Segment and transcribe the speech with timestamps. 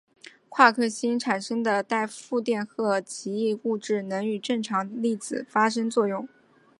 [0.49, 6.27] 夸克星产生的带负电荷奇异物质能与正常粒子发生作用。